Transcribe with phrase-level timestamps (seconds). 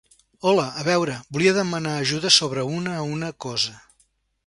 [0.51, 3.81] Hola, a veure, volia demanar ajuda sobre una una cosa.